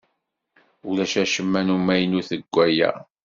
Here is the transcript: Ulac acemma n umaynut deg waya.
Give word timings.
Ulac 0.89 1.13
acemma 1.23 1.59
n 1.65 1.73
umaynut 1.75 2.27
deg 2.31 2.43
waya. 2.53 2.91